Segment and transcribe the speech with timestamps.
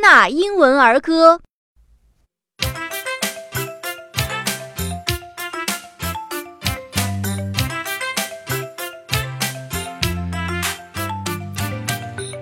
[0.00, 1.38] 纳英文儿歌》。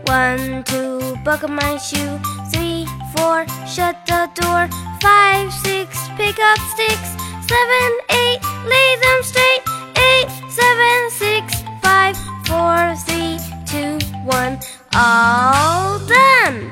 [0.06, 2.20] One, two, buckle my shoe.
[2.52, 2.86] Three,
[3.16, 4.68] four, shut the door.
[5.00, 7.10] Five, six, pick up sticks.
[7.48, 9.62] Seven, eight, lay them straight.
[9.96, 14.58] Eight, seven, six, five, four, three, two, one.
[14.94, 16.70] All done.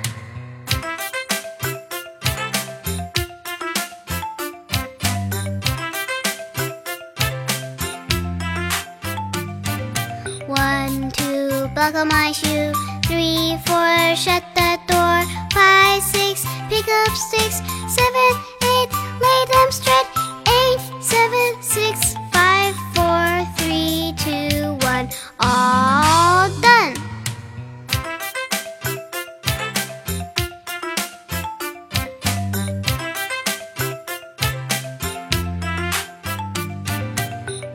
[10.87, 12.71] One, two, buckle my shoe.
[13.03, 15.19] Three, four, shut the door.
[15.51, 17.59] Five, six, pick up sticks.
[17.91, 18.31] Seven,
[18.63, 20.07] eight, lay them straight.
[20.47, 25.09] Eight, seven, six, five, four, three, two, one.
[25.41, 26.95] All done.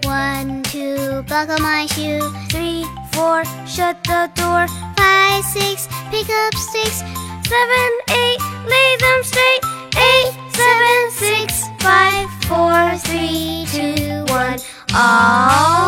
[0.03, 2.33] One, two, buckle my shoe.
[2.49, 4.67] Three, Four, shut the door.
[4.97, 7.01] Five, six, pick up sticks.
[7.53, 9.63] Seven, eight, lay them straight.
[9.97, 14.59] Eight, seven, six, five, four, three, two, one.
[14.95, 15.82] All.